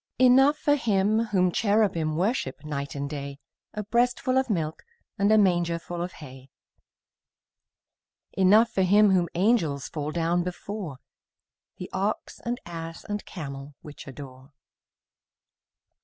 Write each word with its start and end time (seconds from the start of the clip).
Enough 0.17 0.57
for 0.57 0.73
Him 0.75 1.25
whom 1.25 1.51
cherubim 1.51 2.17
Worship 2.17 2.65
night 2.65 2.95
and 2.95 3.07
day, 3.07 3.37
A 3.75 3.83
breastful 3.83 4.35
of 4.39 4.49
milk 4.49 4.81
And 5.19 5.31
a 5.31 5.37
mangerful 5.37 6.01
of 6.01 6.13
hay; 6.13 6.49
Enough 8.33 8.71
for 8.71 8.81
Him 8.81 9.11
whom 9.11 9.29
angels 9.35 9.89
Fall 9.89 10.09
down 10.11 10.41
before, 10.41 10.97
The 11.77 11.87
ox 11.93 12.39
and 12.39 12.59
ass 12.65 13.03
and 13.05 13.23
camel 13.25 13.75
Which 13.81 14.07
adore. 14.07 14.53